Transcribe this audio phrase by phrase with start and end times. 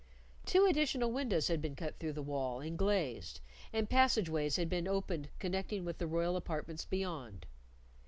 [0.47, 3.39] Two additional windows had been cut through the wall and glazed,
[3.71, 7.45] and passage ways had been opened connecting with the royal apartments beyond.